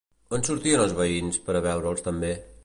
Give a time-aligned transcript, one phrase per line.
[0.37, 2.33] On sortien els veïns per a veure'ls també?